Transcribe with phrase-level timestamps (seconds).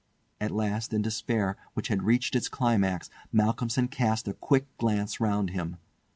[0.39, 5.51] At last in despair, which had reached its climax, Malcolmson cast a quick glance round
[5.51, 5.77] him.